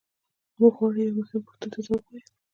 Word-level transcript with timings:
موږ 0.59 0.73
غواړو 0.77 0.99
یوې 1.05 1.13
مهمې 1.17 1.39
پوښتنې 1.45 1.67
ته 1.73 1.79
ځواب 1.85 2.03
ووایو. 2.05 2.27